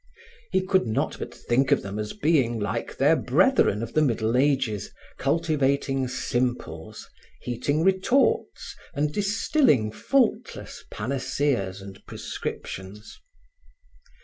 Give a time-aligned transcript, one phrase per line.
[0.51, 4.35] He could not but think of them as being like their brethren of the Middle
[4.35, 7.07] Ages, cultivating simples,
[7.43, 13.19] heating retorts and distilling faultless panaceas and prescriptions.